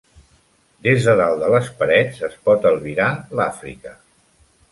Des 0.87 1.03
de 1.09 1.13
dalt 1.19 1.43
de 1.43 1.49
les 1.55 1.69
parets, 1.81 2.17
es 2.29 2.39
pot 2.49 2.65
albirar 2.71 3.13
l'Àfrica. 3.41 3.93